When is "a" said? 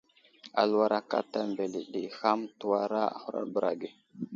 3.09-3.17